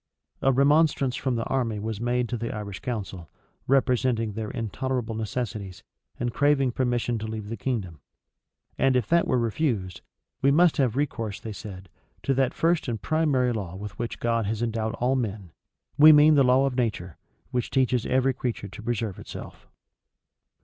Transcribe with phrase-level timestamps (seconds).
[0.41, 3.29] A remonstrance from the army was made to the Irish council,
[3.67, 5.83] representing their intolerable necessities,
[6.19, 7.99] and craving permission to leave the kingdom:
[8.79, 10.01] and if that were refused,
[10.41, 11.87] "We must have recourse," they said,
[12.23, 15.51] "to that first and primary law with which God has endowed all men;
[15.99, 17.17] we mean the law of nature,
[17.51, 19.67] which teaches every creature to preserve itself."